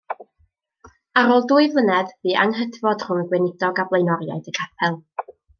Ar 1.23 1.33
ôl 1.33 1.43
dwy 1.51 1.67
flynedd 1.75 2.09
bu 2.25 2.35
anghydfod 2.45 3.07
rhwng 3.09 3.23
y 3.27 3.29
gweinidog 3.35 3.85
a 3.85 3.89
blaenoriaid 3.93 4.53
y 4.55 4.59
capel. 4.63 4.99